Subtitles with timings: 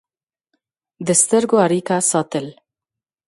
[1.07, 2.45] د سترګو اړیکه ساتل